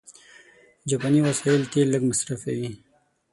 [0.89, 2.71] جاپاني وسایل تېل لږ مصرفوي.